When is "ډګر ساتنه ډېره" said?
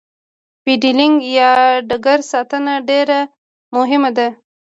1.89-3.19